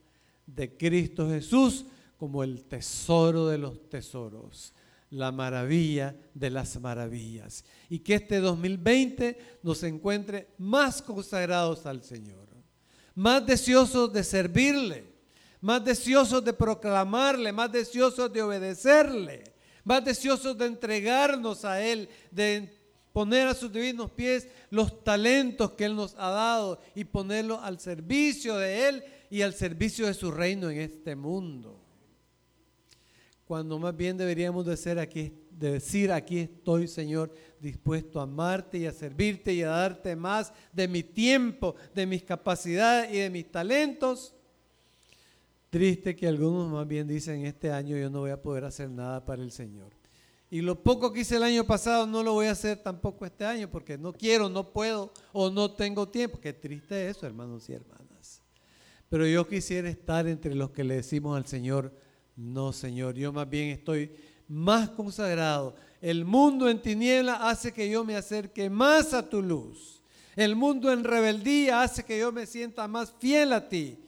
de 0.45 0.77
Cristo 0.77 1.27
Jesús 1.27 1.87
como 2.19 2.45
el 2.45 2.65
tesoro 2.65 3.47
de 3.47 3.57
los 3.57 3.89
tesoros, 3.89 4.75
la 5.13 5.31
maravilla 5.31 6.17
de 6.35 6.51
las 6.51 6.81
maravillas. 6.81 7.65
Y 7.89 8.01
que 8.01 8.15
este 8.15 8.41
2020 8.41 9.59
nos 9.63 9.83
encuentre 9.83 10.49
más 10.59 11.03
consagrados 11.03 11.87
al 11.87 12.03
Señor, 12.03 12.49
más 13.15 13.47
deseosos 13.47 14.13
de 14.13 14.25
servirle, 14.25 15.05
más 15.61 15.85
deseosos 15.85 16.45
de 16.45 16.53
proclamarle, 16.53 17.53
más 17.53 17.71
deseosos 17.71 18.33
de 18.33 18.43
obedecerle, 18.43 19.45
más 19.85 20.05
deseosos 20.05 20.57
de 20.57 20.67
entregarnos 20.67 21.65
a 21.65 21.83
Él, 21.83 22.09
de 22.31 22.75
poner 23.13 23.49
a 23.49 23.55
sus 23.55 23.71
divinos 23.71 24.11
pies 24.11 24.49
los 24.71 25.05
talentos 25.05 25.73
que 25.73 25.85
Él 25.85 25.95
nos 25.95 26.15
ha 26.15 26.31
dado 26.31 26.81
y 26.95 27.05
ponerlos 27.05 27.61
al 27.63 27.79
servicio 27.79 28.57
de 28.57 28.89
Él 28.89 29.05
y 29.29 29.43
al 29.43 29.53
servicio 29.53 30.07
de 30.07 30.15
su 30.15 30.31
reino 30.31 30.71
en 30.71 30.81
este 30.81 31.15
mundo. 31.15 31.82
Cuando 33.53 33.79
más 33.79 33.95
bien 33.95 34.17
deberíamos 34.17 34.65
de, 34.65 34.75
ser 34.79 34.99
aquí, 34.99 35.31
de 35.51 35.73
decir, 35.73 36.11
aquí 36.11 36.39
estoy 36.39 36.89
Señor, 36.89 37.35
dispuesto 37.61 38.19
a 38.19 38.23
amarte 38.23 38.79
y 38.79 38.87
a 38.87 38.93
servirte 38.93 39.53
y 39.53 39.61
a 39.61 39.69
darte 39.69 40.17
más 40.17 40.55
de 40.73 40.89
mi 40.89 41.03
tiempo, 41.03 41.75
de 41.95 42.07
mis 42.07 42.23
capacidades 42.23 43.13
y 43.13 43.19
de 43.19 43.29
mis 43.29 43.53
talentos, 43.53 44.35
Triste 45.69 46.17
que 46.17 46.27
algunos 46.27 46.73
más 46.73 46.89
bien 46.89 47.07
dicen, 47.07 47.45
este 47.45 47.71
año 47.71 47.95
yo 47.99 48.09
no 48.09 48.21
voy 48.21 48.31
a 48.31 48.41
poder 48.41 48.65
hacer 48.65 48.89
nada 48.89 49.23
para 49.23 49.43
el 49.43 49.53
Señor. 49.53 49.93
Y 50.49 50.63
lo 50.63 50.83
poco 50.83 51.13
que 51.13 51.21
hice 51.21 51.37
el 51.37 51.43
año 51.43 51.65
pasado 51.65 52.07
no 52.07 52.23
lo 52.23 52.33
voy 52.33 52.47
a 52.47 52.53
hacer 52.53 52.79
tampoco 52.79 53.27
este 53.27 53.45
año 53.45 53.69
porque 53.71 53.99
no 53.99 54.15
quiero, 54.15 54.49
no 54.49 54.73
puedo 54.73 55.13
o 55.35 55.51
no 55.51 55.71
tengo 55.73 56.09
tiempo. 56.09 56.41
Qué 56.41 56.55
triste 56.55 57.07
eso, 57.07 57.27
hermanos 57.27 57.69
y 57.69 57.75
hermanas. 57.75 58.41
Pero 59.11 59.27
yo 59.27 59.47
quisiera 59.47 59.91
estar 59.91 60.27
entre 60.27 60.55
los 60.55 60.71
que 60.71 60.85
le 60.85 60.95
decimos 60.95 61.37
al 61.37 61.45
Señor, 61.45 61.93
no, 62.37 62.73
Señor, 62.73 63.15
yo 63.15 63.33
más 63.33 63.49
bien 63.49 63.71
estoy 63.71 64.11
más 64.49 64.91
consagrado. 64.91 65.75
El 66.01 66.25
mundo 66.25 66.69
en 66.69 66.81
tiniebla 66.81 67.49
hace 67.49 67.73
que 67.73 67.89
yo 67.91 68.05
me 68.05 68.17
acerque 68.17 68.69
más 68.69 69.15
a 69.15 69.29
tu 69.29 69.43
luz. 69.43 70.03
El 70.35 70.57
mundo 70.57 70.91
en 70.93 71.05
rebeldía 71.05 71.83
hace 71.83 72.05
que 72.05 72.19
yo 72.19 72.33
me 72.33 72.47
sienta 72.47 72.89
más 72.89 73.13
fiel 73.19 73.53
a 73.53 73.69
ti. 73.69 73.99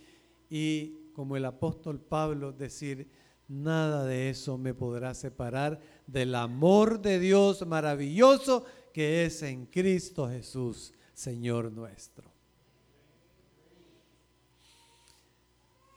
Y 0.51 1.11
como 1.15 1.37
el 1.37 1.45
apóstol 1.45 2.01
Pablo 2.01 2.53
decir, 2.53 3.09
nada 3.47 4.05
de 4.05 4.31
eso 4.31 4.59
me 4.59 4.75
podrá 4.75 5.15
separar 5.15 5.81
del 6.07 6.35
amor 6.35 7.01
de 7.01 7.19
Dios 7.19 7.67
maravilloso 7.67 8.65
que 8.93 9.25
es 9.25 9.43
en 9.43 9.67
Cristo 9.67 10.29
Jesús, 10.29 10.93
Señor 11.13 11.73
nuestro. 11.73 12.34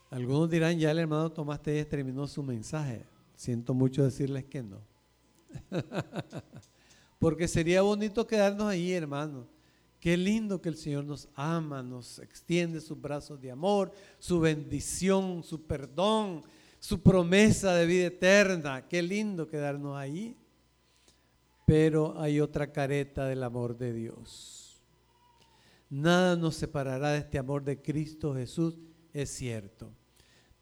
Algunos 0.09 0.49
dirán, 0.49 0.79
ya 0.79 0.91
el 0.91 0.99
hermano 0.99 1.31
Tomás 1.31 1.61
Telles 1.61 1.87
terminó 1.87 2.27
su 2.27 2.41
mensaje. 2.43 3.05
Siento 3.35 3.73
mucho 3.73 4.03
decirles 4.03 4.45
que 4.45 4.63
no. 4.63 4.81
Porque 7.19 7.47
sería 7.47 7.81
bonito 7.81 8.25
quedarnos 8.27 8.67
ahí, 8.67 8.91
hermano 8.91 9.47
Qué 9.99 10.15
lindo 10.15 10.61
que 10.61 10.69
el 10.69 10.77
Señor 10.77 11.05
nos 11.05 11.27
ama, 11.33 11.81
nos 11.81 12.19
extiende 12.19 12.81
sus 12.81 12.99
brazos 12.99 13.41
de 13.41 13.49
amor, 13.49 13.91
su 14.19 14.39
bendición, 14.39 15.43
su 15.43 15.65
perdón, 15.65 16.43
su 16.79 17.01
promesa 17.01 17.73
de 17.73 17.85
vida 17.87 18.05
eterna. 18.05 18.87
Qué 18.87 19.01
lindo 19.01 19.47
quedarnos 19.47 19.97
ahí. 19.97 20.37
Pero 21.65 22.19
hay 22.19 22.39
otra 22.39 22.71
careta 22.71 23.25
del 23.25 23.43
amor 23.43 23.77
de 23.77 23.91
Dios. 23.91 24.81
Nada 25.89 26.35
nos 26.35 26.55
separará 26.55 27.11
de 27.11 27.19
este 27.19 27.39
amor 27.39 27.63
de 27.63 27.81
Cristo 27.81 28.35
Jesús, 28.35 28.77
es 29.13 29.29
cierto. 29.31 29.91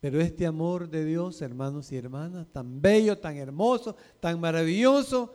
Pero 0.05 0.21
este 0.21 0.45
amor 0.45 0.87
de 0.87 1.03
Dios, 1.03 1.41
hermanos 1.41 1.91
y 1.91 1.97
hermanas, 1.97 2.45
tan 2.51 2.79
bello, 2.79 3.17
tan 3.17 3.37
hermoso, 3.37 3.95
tan 4.19 4.39
maravilloso, 4.39 5.33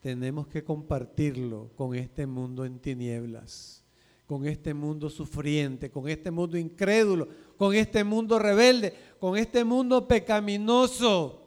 tenemos 0.00 0.46
que 0.46 0.62
compartirlo 0.62 1.70
con 1.74 1.94
este 1.94 2.26
mundo 2.26 2.66
en 2.66 2.80
tinieblas, 2.80 3.82
con 4.26 4.46
este 4.46 4.74
mundo 4.74 5.08
sufriente, 5.08 5.90
con 5.90 6.06
este 6.06 6.30
mundo 6.30 6.58
incrédulo, 6.58 7.28
con 7.56 7.74
este 7.74 8.04
mundo 8.04 8.38
rebelde, 8.38 8.92
con 9.18 9.38
este 9.38 9.64
mundo 9.64 10.06
pecaminoso, 10.06 11.40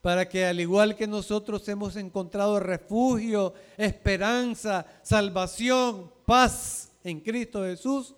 para 0.00 0.28
que 0.28 0.46
al 0.46 0.60
igual 0.60 0.94
que 0.94 1.08
nosotros 1.08 1.68
hemos 1.68 1.96
encontrado 1.96 2.60
refugio, 2.60 3.52
esperanza, 3.76 4.86
salvación, 5.02 6.08
paz 6.24 6.92
en 7.02 7.18
Cristo 7.18 7.64
Jesús, 7.64 8.14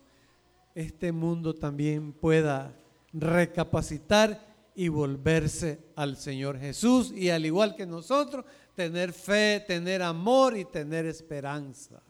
este 0.75 1.11
mundo 1.11 1.55
también 1.55 2.13
pueda 2.13 2.77
recapacitar 3.13 4.53
y 4.75 4.89
volverse 4.89 5.81
al 5.97 6.17
Señor 6.17 6.59
Jesús 6.59 7.13
y 7.13 7.31
al 7.31 7.45
igual 7.45 7.75
que 7.77 7.87
nosotros 7.87 8.45
tener 8.75 9.13
fe, 9.13 9.63
tener 9.67 10.03
amor 10.03 10.57
y 10.57 10.65
tener 10.65 11.07
esperanza. 11.07 12.03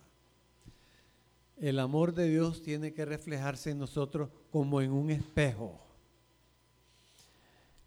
El 1.60 1.78
amor 1.78 2.14
de 2.14 2.28
Dios 2.28 2.62
tiene 2.62 2.92
que 2.92 3.04
reflejarse 3.04 3.70
en 3.70 3.78
nosotros 3.78 4.30
como 4.50 4.80
en 4.80 4.92
un 4.92 5.10
espejo. 5.10 5.80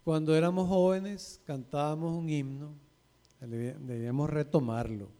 Cuando 0.04 0.36
éramos 0.36 0.68
jóvenes 0.68 1.40
cantábamos 1.44 2.16
un 2.16 2.28
himno, 2.28 2.74
debíamos 3.40 4.30
retomarlo, 4.30 5.10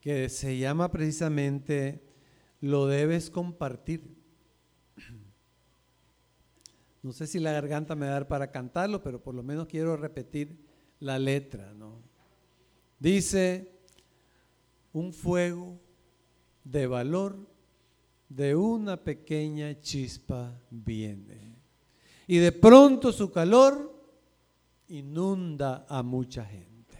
que 0.00 0.28
se 0.28 0.58
llama 0.58 0.90
precisamente 0.90 2.02
Lo 2.60 2.86
debes 2.86 3.30
compartir. 3.30 4.15
No 7.06 7.12
sé 7.12 7.28
si 7.28 7.38
la 7.38 7.52
garganta 7.52 7.94
me 7.94 8.06
da 8.06 8.26
para 8.26 8.50
cantarlo, 8.50 9.00
pero 9.00 9.22
por 9.22 9.32
lo 9.32 9.44
menos 9.44 9.68
quiero 9.68 9.96
repetir 9.96 10.58
la 10.98 11.20
letra, 11.20 11.72
¿no? 11.72 12.02
Dice, 12.98 13.78
un 14.92 15.12
fuego 15.12 15.78
de 16.64 16.88
valor 16.88 17.38
de 18.28 18.56
una 18.56 18.96
pequeña 18.96 19.80
chispa 19.80 20.60
viene. 20.68 21.54
Y 22.26 22.38
de 22.38 22.50
pronto 22.50 23.12
su 23.12 23.30
calor 23.30 23.94
inunda 24.88 25.86
a 25.88 26.02
mucha 26.02 26.44
gente. 26.44 26.98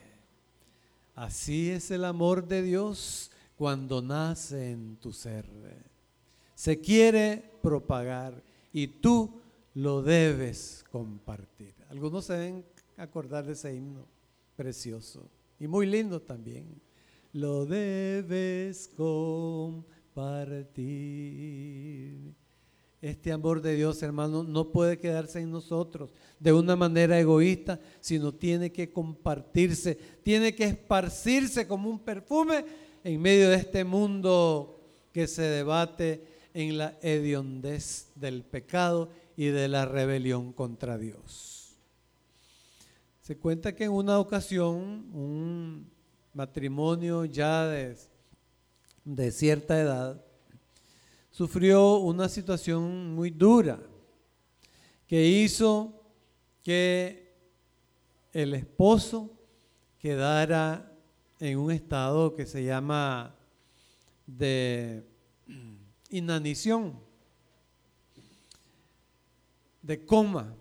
Así 1.16 1.68
es 1.70 1.90
el 1.90 2.04
amor 2.04 2.46
de 2.46 2.62
Dios 2.62 3.32
cuando 3.56 4.00
nace 4.00 4.70
en 4.70 4.98
tu 4.98 5.12
ser. 5.12 5.46
Se 6.54 6.80
quiere 6.80 7.50
propagar 7.60 8.40
y 8.72 8.86
tú 8.86 9.40
lo 9.76 10.02
debes 10.02 10.84
compartir. 10.90 11.74
Algunos 11.90 12.24
se 12.24 12.32
deben 12.32 12.64
acordar 12.96 13.44
de 13.44 13.52
ese 13.52 13.74
himno 13.74 14.06
precioso. 14.56 15.28
Y 15.60 15.68
muy 15.68 15.84
lindo 15.86 16.20
también. 16.20 16.80
Lo 17.34 17.66
debes 17.66 18.88
compartir. 18.96 19.84
Este 23.02 23.30
amor 23.30 23.60
de 23.60 23.76
Dios, 23.76 24.02
hermano, 24.02 24.42
no 24.42 24.72
puede 24.72 24.98
quedarse 24.98 25.40
en 25.40 25.50
nosotros 25.50 26.10
de 26.40 26.54
una 26.54 26.74
manera 26.74 27.20
egoísta, 27.20 27.78
sino 28.00 28.32
tiene 28.32 28.72
que 28.72 28.90
compartirse, 28.90 29.94
tiene 30.22 30.54
que 30.54 30.64
esparcirse 30.64 31.68
como 31.68 31.90
un 31.90 31.98
perfume 31.98 32.64
en 33.04 33.20
medio 33.20 33.50
de 33.50 33.56
este 33.56 33.84
mundo 33.84 34.80
que 35.12 35.26
se 35.26 35.42
debate 35.42 36.24
en 36.54 36.78
la 36.78 36.98
hediondez 37.02 38.06
del 38.14 38.42
pecado 38.42 39.10
y 39.36 39.46
de 39.46 39.68
la 39.68 39.84
rebelión 39.84 40.52
contra 40.52 40.96
Dios. 40.96 41.76
Se 43.22 43.36
cuenta 43.36 43.74
que 43.74 43.84
en 43.84 43.92
una 43.92 44.18
ocasión 44.18 44.74
un 45.12 45.90
matrimonio 46.32 47.24
ya 47.24 47.66
de, 47.66 49.32
cierta 49.32 49.80
edad 49.80 50.24
sufrió 51.30 51.96
una 51.96 52.28
situación 52.28 53.14
muy 53.14 53.30
dura 53.30 53.80
que 55.06 55.26
hizo 55.26 56.02
que 56.62 57.34
el 58.32 58.54
esposo 58.54 59.30
quedara 59.98 60.92
en 61.40 61.58
un 61.58 61.72
estado 61.72 62.34
que 62.34 62.46
se 62.46 62.64
llama 62.64 63.34
de 64.26 65.04
inanición, 66.10 67.05
de 69.86 70.04
coma 70.04 70.52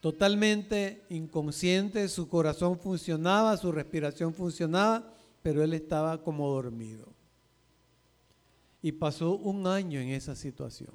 totalmente 0.00 1.04
inconsciente, 1.10 2.08
su 2.08 2.28
corazón 2.28 2.78
funcionaba, 2.78 3.56
su 3.56 3.70
respiración 3.72 4.32
funcionaba, 4.32 5.12
pero 5.42 5.62
él 5.62 5.74
estaba 5.74 6.22
como 6.22 6.48
dormido. 6.48 7.06
Y 8.80 8.92
pasó 8.92 9.36
un 9.36 9.66
año 9.66 10.00
en 10.00 10.08
esa 10.08 10.34
situación. 10.34 10.94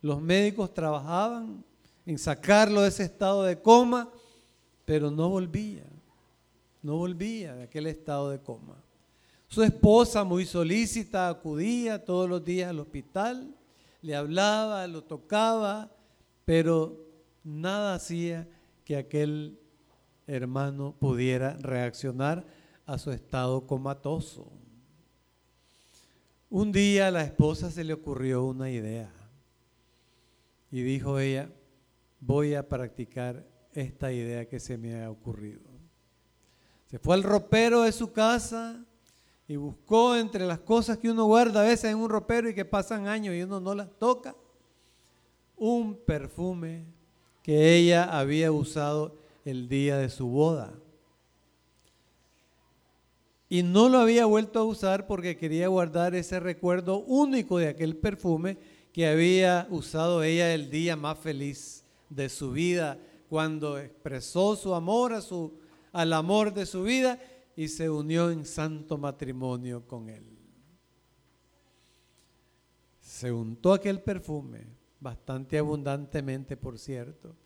Los 0.00 0.20
médicos 0.20 0.72
trabajaban 0.72 1.64
en 2.06 2.18
sacarlo 2.18 2.82
de 2.82 2.88
ese 2.88 3.04
estado 3.04 3.42
de 3.42 3.60
coma, 3.60 4.10
pero 4.84 5.10
no 5.10 5.30
volvía, 5.30 5.84
no 6.82 6.96
volvía 6.96 7.54
de 7.54 7.64
aquel 7.64 7.86
estado 7.86 8.30
de 8.30 8.38
coma. 8.38 8.76
Su 9.48 9.62
esposa, 9.62 10.24
muy 10.24 10.44
solícita, 10.46 11.28
acudía 11.28 12.04
todos 12.04 12.28
los 12.28 12.44
días 12.44 12.70
al 12.70 12.80
hospital, 12.80 13.54
le 14.02 14.14
hablaba, 14.14 14.86
lo 14.86 15.02
tocaba, 15.02 15.90
pero 16.44 17.04
nada 17.42 17.94
hacía 17.94 18.48
que 18.84 18.96
aquel 18.96 19.58
hermano 20.26 20.94
pudiera 20.98 21.56
reaccionar 21.58 22.46
a 22.86 22.98
su 22.98 23.12
estado 23.12 23.66
comatoso. 23.66 24.52
Un 26.50 26.72
día 26.72 27.08
a 27.08 27.10
la 27.10 27.24
esposa 27.24 27.70
se 27.70 27.84
le 27.84 27.92
ocurrió 27.92 28.44
una 28.44 28.70
idea 28.70 29.12
y 30.70 30.82
dijo 30.82 31.18
ella, 31.18 31.50
voy 32.20 32.54
a 32.54 32.68
practicar 32.68 33.46
esta 33.72 34.12
idea 34.12 34.48
que 34.48 34.60
se 34.60 34.78
me 34.78 35.02
ha 35.02 35.10
ocurrido. 35.10 35.62
Se 36.86 36.98
fue 36.98 37.14
al 37.14 37.22
ropero 37.22 37.82
de 37.82 37.92
su 37.92 38.12
casa 38.12 38.84
y 39.48 39.56
buscó 39.56 40.16
entre 40.16 40.46
las 40.46 40.60
cosas 40.60 40.98
que 40.98 41.10
uno 41.10 41.24
guarda 41.24 41.60
a 41.60 41.64
veces 41.64 41.90
en 41.90 41.98
un 41.98 42.08
ropero 42.08 42.48
y 42.48 42.54
que 42.54 42.64
pasan 42.64 43.08
años 43.08 43.34
y 43.34 43.42
uno 43.42 43.60
no 43.60 43.74
las 43.74 43.90
toca, 43.98 44.34
un 45.56 45.96
perfume 45.96 46.84
que 47.42 47.76
ella 47.76 48.04
había 48.18 48.50
usado 48.50 49.16
el 49.44 49.68
día 49.68 49.98
de 49.98 50.08
su 50.08 50.26
boda. 50.26 50.74
Y 53.48 53.62
no 53.62 53.88
lo 53.88 53.98
había 53.98 54.24
vuelto 54.24 54.58
a 54.58 54.64
usar 54.64 55.06
porque 55.06 55.36
quería 55.36 55.68
guardar 55.68 56.14
ese 56.14 56.40
recuerdo 56.40 56.98
único 57.00 57.58
de 57.58 57.68
aquel 57.68 57.96
perfume 57.96 58.58
que 58.92 59.06
había 59.06 59.66
usado 59.70 60.22
ella 60.22 60.54
el 60.54 60.70
día 60.70 60.96
más 60.96 61.18
feliz 61.18 61.84
de 62.08 62.28
su 62.28 62.52
vida, 62.52 62.98
cuando 63.28 63.78
expresó 63.78 64.56
su 64.56 64.74
amor 64.74 65.12
a 65.12 65.20
su, 65.20 65.58
al 65.92 66.12
amor 66.12 66.54
de 66.54 66.66
su 66.66 66.84
vida 66.84 67.18
y 67.56 67.68
se 67.68 67.90
unió 67.90 68.30
en 68.30 68.44
santo 68.44 68.96
matrimonio 68.96 69.86
con 69.86 70.08
él. 70.08 70.38
Se 73.00 73.30
untó 73.30 73.72
aquel 73.72 74.00
perfume, 74.00 74.66
bastante 75.04 75.58
abundantemente 75.58 76.56
por 76.56 76.78
cierto, 76.78 77.36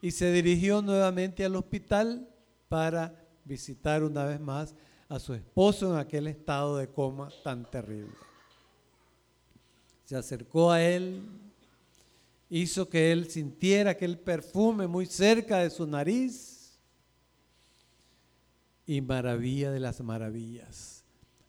y 0.00 0.12
se 0.12 0.32
dirigió 0.32 0.80
nuevamente 0.80 1.44
al 1.44 1.56
hospital 1.56 2.30
para 2.68 3.26
visitar 3.44 4.04
una 4.04 4.24
vez 4.24 4.38
más 4.38 4.74
a 5.08 5.18
su 5.18 5.34
esposo 5.34 5.92
en 5.92 5.98
aquel 5.98 6.28
estado 6.28 6.76
de 6.76 6.88
coma 6.88 7.28
tan 7.42 7.68
terrible. 7.68 8.14
Se 10.04 10.14
acercó 10.14 10.70
a 10.70 10.80
él, 10.80 11.28
hizo 12.48 12.88
que 12.88 13.10
él 13.10 13.28
sintiera 13.28 13.90
aquel 13.90 14.18
perfume 14.18 14.86
muy 14.86 15.04
cerca 15.04 15.58
de 15.58 15.70
su 15.70 15.86
nariz 15.88 16.78
y 18.86 19.00
maravilla 19.00 19.72
de 19.72 19.80
las 19.80 20.00
maravillas. 20.00 21.04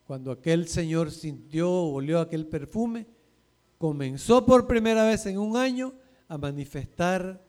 Cuando 0.08 0.32
aquel 0.32 0.68
señor 0.68 1.12
sintió 1.12 1.72
olió 1.72 2.20
aquel 2.20 2.48
perfume, 2.48 3.19
comenzó 3.80 4.46
por 4.46 4.68
primera 4.68 5.06
vez 5.06 5.26
en 5.26 5.40
un 5.40 5.58
año 5.58 5.94
a 6.28 6.38
manifestar 6.38 7.44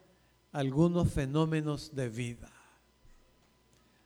algunos 0.53 1.13
fenómenos 1.13 1.95
de 1.95 2.09
vida. 2.09 2.51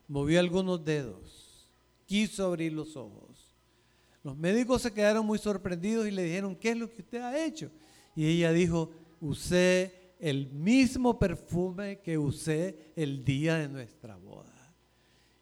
Movió 0.08 0.40
algunos 0.40 0.84
dedos, 0.84 1.70
quiso 2.06 2.46
abrir 2.46 2.72
los 2.72 2.96
ojos. 2.96 3.54
Los 4.22 4.36
médicos 4.36 4.82
se 4.82 4.92
quedaron 4.92 5.26
muy 5.26 5.38
sorprendidos 5.38 6.08
y 6.08 6.10
le 6.10 6.24
dijeron, 6.24 6.56
¿qué 6.56 6.70
es 6.70 6.78
lo 6.78 6.90
que 6.90 7.02
usted 7.02 7.20
ha 7.20 7.44
hecho? 7.44 7.70
Y 8.16 8.26
ella 8.26 8.52
dijo, 8.52 8.90
usé 9.20 10.14
el 10.18 10.50
mismo 10.50 11.18
perfume 11.18 12.00
que 12.00 12.16
usé 12.16 12.92
el 12.96 13.22
día 13.22 13.56
de 13.56 13.68
nuestra 13.68 14.16
boda. 14.16 14.74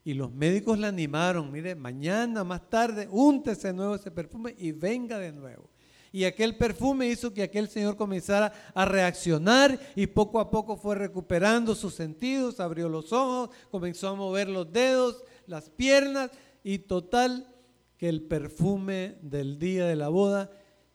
Y 0.05 0.15
los 0.15 0.33
médicos 0.33 0.81
la 0.81 0.89
animaron, 0.89 1.53
mire, 1.53 1.77
mañana 1.77 2.43
más 2.43 2.69
tarde, 2.69 3.07
úntese 3.09 3.69
de 3.69 3.75
nuevo 3.75 3.95
ese 3.95 4.11
perfume 4.11 4.57
y 4.59 4.73
venga 4.73 5.21
de 5.21 5.31
nuevo. 5.31 5.71
Y 6.13 6.25
aquel 6.25 6.57
perfume 6.57 7.09
hizo 7.09 7.33
que 7.33 7.43
aquel 7.43 7.69
señor 7.69 7.97
comenzara 7.97 8.53
a 8.75 8.85
reaccionar 8.85 9.81
y 9.97 10.07
poco 10.07 10.41
a 10.41 10.51
poco 10.51 10.77
fue 10.77 10.95
recuperando 10.95 11.75
sus 11.75 11.95
sentidos, 11.95 12.61
abrió 12.61 12.91
los 12.91 13.15
ojos, 13.15 13.49
comenzó 13.71 14.09
a 14.09 14.15
mover 14.15 14.49
los 14.49 14.71
dedos, 14.71 15.25
las 15.47 15.71
piernas 15.71 16.31
y 16.63 16.81
total 16.81 17.49
que 17.97 18.11
el 18.11 18.23
perfume 18.23 19.17
del 19.23 19.59
día 19.59 19.87
de 19.87 19.97
la 19.97 20.11
boda 20.11 20.51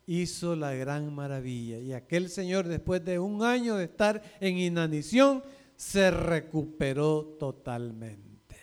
hizo 0.05 0.55
la 0.55 0.73
gran 0.73 1.13
maravilla. 1.13 1.79
Y 1.79 1.93
aquel 1.93 2.29
señor 2.29 2.67
después 2.67 3.03
de 3.03 3.17
un 3.17 3.43
año 3.43 3.75
de 3.75 3.85
estar 3.85 4.21
en 4.39 4.59
inanición 4.59 5.43
se 5.75 6.11
recuperó 6.11 7.23
totalmente, 7.39 8.55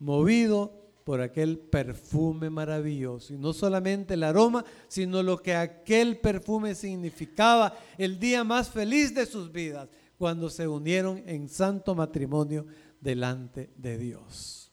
movido 0.00 0.83
por 1.04 1.20
aquel 1.20 1.58
perfume 1.58 2.48
maravilloso. 2.48 3.34
Y 3.34 3.38
no 3.38 3.52
solamente 3.52 4.14
el 4.14 4.22
aroma, 4.22 4.64
sino 4.88 5.22
lo 5.22 5.36
que 5.40 5.54
aquel 5.54 6.18
perfume 6.18 6.74
significaba 6.74 7.76
el 7.98 8.18
día 8.18 8.42
más 8.42 8.70
feliz 8.70 9.14
de 9.14 9.26
sus 9.26 9.52
vidas, 9.52 9.88
cuando 10.16 10.48
se 10.48 10.66
unieron 10.66 11.22
en 11.26 11.48
santo 11.48 11.94
matrimonio 11.94 12.66
delante 13.00 13.70
de 13.76 13.98
Dios. 13.98 14.72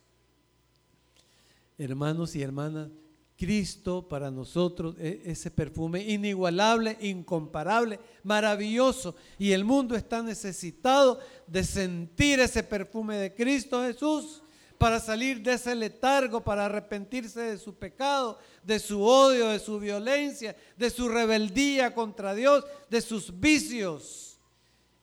Hermanos 1.78 2.36
y 2.36 2.42
hermanas, 2.42 2.90
Cristo 3.36 4.08
para 4.08 4.30
nosotros 4.30 4.96
es 5.00 5.20
ese 5.26 5.52
perfume 5.52 6.08
inigualable, 6.08 6.96
incomparable, 7.02 8.00
maravilloso. 8.24 9.16
Y 9.40 9.52
el 9.52 9.66
mundo 9.66 9.96
está 9.96 10.22
necesitado 10.22 11.20
de 11.48 11.64
sentir 11.64 12.40
ese 12.40 12.62
perfume 12.62 13.18
de 13.18 13.34
Cristo 13.34 13.82
Jesús 13.82 14.41
para 14.82 15.00
salir 15.00 15.44
de 15.44 15.54
ese 15.54 15.76
letargo, 15.76 16.44
para 16.44 16.66
arrepentirse 16.66 17.40
de 17.40 17.60
su 17.60 17.76
pecado, 17.76 18.40
de 18.64 18.80
su 18.80 19.04
odio, 19.04 19.50
de 19.50 19.60
su 19.60 19.80
violencia, 19.80 20.56
de 20.76 20.90
su 20.90 21.08
rebeldía 21.08 21.94
contra 21.94 22.34
Dios, 22.34 22.66
de 22.90 23.00
sus 23.02 23.40
vicios 23.40 24.40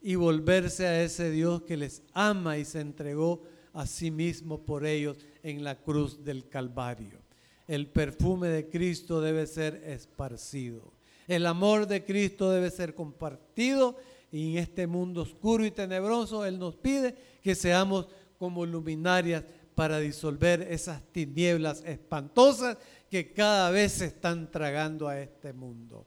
y 0.02 0.16
volverse 0.16 0.84
a 0.84 1.00
ese 1.04 1.30
Dios 1.30 1.62
que 1.62 1.76
les 1.76 2.02
ama 2.12 2.58
y 2.58 2.64
se 2.64 2.80
entregó 2.80 3.44
a 3.72 3.86
sí 3.86 4.10
mismo 4.10 4.66
por 4.66 4.84
ellos 4.84 5.16
en 5.44 5.62
la 5.62 5.76
cruz 5.76 6.24
del 6.24 6.48
Calvario. 6.48 7.20
El 7.68 7.86
perfume 7.86 8.48
de 8.48 8.68
Cristo 8.68 9.20
debe 9.20 9.46
ser 9.46 9.76
esparcido. 9.86 10.92
El 11.28 11.46
amor 11.46 11.86
de 11.86 12.04
Cristo 12.04 12.50
debe 12.50 12.72
ser 12.72 12.96
compartido 12.96 13.96
y 14.32 14.50
en 14.50 14.58
este 14.58 14.88
mundo 14.88 15.22
oscuro 15.22 15.64
y 15.64 15.70
tenebroso 15.70 16.44
Él 16.44 16.58
nos 16.58 16.74
pide 16.74 17.14
que 17.44 17.54
seamos 17.54 18.08
como 18.40 18.64
luminarias 18.64 19.44
para 19.78 20.00
disolver 20.00 20.62
esas 20.72 21.00
tinieblas 21.12 21.84
espantosas 21.86 22.76
que 23.08 23.32
cada 23.32 23.70
vez 23.70 23.92
se 23.92 24.06
están 24.06 24.50
tragando 24.50 25.06
a 25.06 25.20
este 25.20 25.52
mundo. 25.52 26.04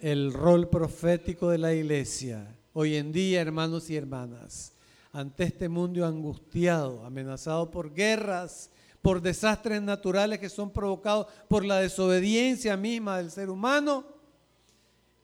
El 0.00 0.32
rol 0.32 0.68
profético 0.68 1.50
de 1.50 1.58
la 1.58 1.72
iglesia, 1.72 2.58
hoy 2.72 2.96
en 2.96 3.12
día, 3.12 3.42
hermanos 3.42 3.88
y 3.90 3.96
hermanas, 3.96 4.72
ante 5.12 5.44
este 5.44 5.68
mundo 5.68 6.04
angustiado, 6.04 7.06
amenazado 7.06 7.70
por 7.70 7.94
guerras, 7.94 8.72
por 9.02 9.22
desastres 9.22 9.80
naturales 9.80 10.40
que 10.40 10.48
son 10.48 10.72
provocados 10.72 11.28
por 11.46 11.64
la 11.64 11.78
desobediencia 11.78 12.76
misma 12.76 13.18
del 13.18 13.30
ser 13.30 13.50
humano, 13.50 14.04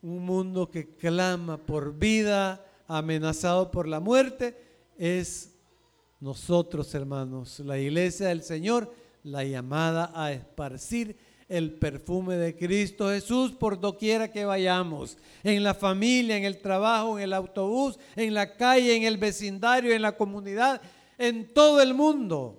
un 0.03 0.25
mundo 0.25 0.71
que 0.71 0.95
clama 0.95 1.59
por 1.59 1.99
vida, 1.99 2.65
amenazado 2.87 3.73
por 3.73 3.89
la 3.89 3.99
muerte, 3.99 4.57
es 4.97 5.54
nosotros, 6.25 6.95
hermanos, 6.95 7.61
la 7.61 7.79
iglesia 7.79 8.29
del 8.29 8.43
Señor, 8.43 8.91
la 9.25 9.45
llamada 9.45 10.11
a 10.15 10.33
esparcir 10.33 11.19
el 11.51 11.75
perfume 11.75 12.37
de 12.37 12.57
Cristo 12.57 13.11
Jesús 13.11 13.53
por 13.53 13.79
doquiera 13.79 14.33
que 14.33 14.47
vayamos, 14.47 15.19
en 15.43 15.63
la 15.63 15.75
familia, 15.75 16.39
en 16.39 16.45
el 16.45 16.63
trabajo, 16.63 17.19
en 17.19 17.25
el 17.25 17.35
autobús, 17.35 17.99
en 18.17 18.33
la 18.33 18.57
calle, 18.57 18.97
en 18.97 19.03
el 19.03 19.19
vecindario, 19.19 19.93
en 19.93 20.01
la 20.01 20.17
comunidad, 20.17 20.81
en 21.19 21.53
todo 21.53 21.83
el 21.83 21.93
mundo. 21.93 22.59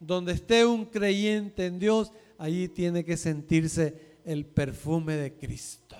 Donde 0.00 0.32
esté 0.32 0.66
un 0.66 0.84
creyente 0.84 1.66
en 1.66 1.78
Dios, 1.78 2.10
allí 2.36 2.66
tiene 2.66 3.04
que 3.04 3.16
sentirse 3.16 4.18
el 4.24 4.44
perfume 4.44 5.14
de 5.14 5.34
Cristo. 5.34 5.96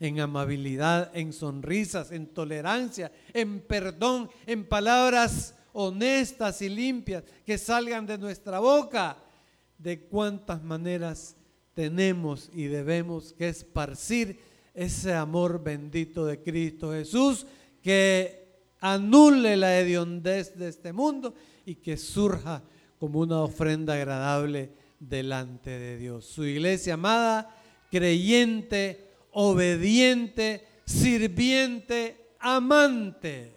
En 0.00 0.18
amabilidad, 0.18 1.16
en 1.16 1.32
sonrisas, 1.32 2.10
en 2.10 2.26
tolerancia, 2.26 3.12
en 3.32 3.60
perdón, 3.60 4.28
en 4.44 4.64
palabras 4.68 5.55
honestas 5.78 6.62
y 6.62 6.70
limpias 6.70 7.22
que 7.44 7.58
salgan 7.58 8.06
de 8.06 8.16
nuestra 8.16 8.60
boca, 8.60 9.18
de 9.76 10.00
cuántas 10.00 10.62
maneras 10.62 11.36
tenemos 11.74 12.48
y 12.54 12.64
debemos 12.64 13.34
que 13.34 13.50
esparcir 13.50 14.40
ese 14.72 15.12
amor 15.12 15.62
bendito 15.62 16.24
de 16.24 16.42
Cristo 16.42 16.92
Jesús 16.92 17.46
que 17.82 18.70
anule 18.80 19.54
la 19.58 19.78
hediondez 19.78 20.56
de 20.56 20.68
este 20.68 20.94
mundo 20.94 21.34
y 21.66 21.74
que 21.74 21.98
surja 21.98 22.62
como 22.98 23.20
una 23.20 23.42
ofrenda 23.42 23.94
agradable 23.94 24.70
delante 24.98 25.78
de 25.78 25.98
Dios. 25.98 26.24
Su 26.24 26.46
iglesia 26.46 26.94
amada, 26.94 27.54
creyente, 27.90 29.10
obediente, 29.32 30.66
sirviente, 30.86 32.30
amante 32.40 33.55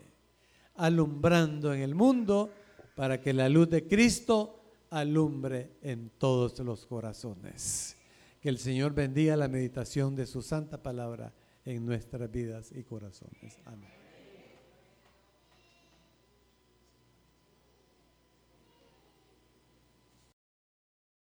alumbrando 0.79 1.73
en 1.73 1.81
el 1.81 1.93
mundo 1.93 2.49
para 2.95 3.19
que 3.21 3.33
la 3.33 3.49
luz 3.49 3.69
de 3.69 3.85
Cristo 3.87 4.59
alumbre 4.89 5.77
en 5.81 6.09
todos 6.17 6.57
los 6.59 6.85
corazones. 6.85 7.97
Que 8.41 8.49
el 8.49 8.57
Señor 8.57 8.93
bendiga 8.93 9.35
la 9.35 9.49
meditación 9.49 10.15
de 10.15 10.25
su 10.25 10.41
santa 10.41 10.81
palabra 10.81 11.33
en 11.65 11.85
nuestras 11.85 12.31
vidas 12.31 12.71
y 12.73 12.83
corazones. 12.83 13.59
Amén. 13.65 13.98